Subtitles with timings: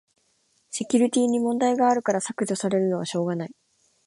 [0.71, 3.53] セキュリティに問題あるから削除されるのはしょうがない